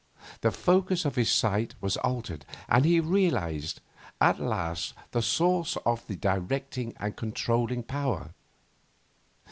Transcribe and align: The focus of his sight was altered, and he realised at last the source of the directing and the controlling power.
The 0.39 0.49
focus 0.49 1.05
of 1.05 1.15
his 1.15 1.31
sight 1.31 1.75
was 1.79 1.95
altered, 1.97 2.43
and 2.67 2.85
he 2.85 2.99
realised 2.99 3.81
at 4.19 4.39
last 4.39 4.95
the 5.11 5.21
source 5.21 5.77
of 5.85 6.07
the 6.07 6.15
directing 6.15 6.95
and 6.97 7.13
the 7.13 7.17
controlling 7.17 7.83
power. 7.83 8.33